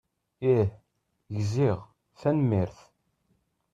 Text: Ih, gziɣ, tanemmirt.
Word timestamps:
Ih, 0.55 0.69
gziɣ, 1.35 1.79
tanemmirt. 2.19 2.79